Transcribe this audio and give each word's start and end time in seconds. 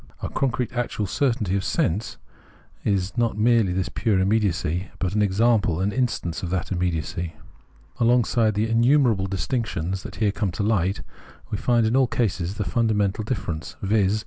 A 0.23 0.29
concrete 0.29 0.73
actual 0.73 1.05
certainty 1.05 1.55
of 1.55 1.63
sense 1.63 2.17
is 2.83 3.15
not 3.19 3.37
merely 3.37 3.71
this 3.71 3.87
pure 3.87 4.17
immediacy, 4.19 4.87
but 4.97 5.13
an 5.13 5.21
example, 5.21 5.79
an 5.79 5.91
instance, 5.91 6.41
of 6.41 6.49
that 6.49 6.71
immediacy. 6.71 7.35
Amongst 7.99 8.33
the 8.33 8.67
innumerable 8.67 9.25
92 9.25 9.27
Phenomenology 9.27 9.27
of 9.27 9.29
Mind 9.29 9.29
distinctions 9.93 10.01
that 10.03 10.15
here 10.15 10.31
come 10.31 10.51
to 10.53 10.63
hght, 10.63 11.01
we 11.51 11.57
find 11.59 11.85
in 11.85 11.95
all 11.95 12.07
cases 12.07 12.55
the 12.55 12.63
fundamental 12.63 13.23
difference— 13.23 13.75
viz. 13.83 14.19